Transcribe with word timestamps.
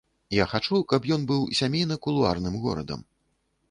Я 0.35 0.47
хачу, 0.53 0.79
каб 0.93 1.05
ён 1.17 1.29
быў 1.33 1.45
сямейна-кулуарным 1.61 2.61
горадам. 2.67 3.11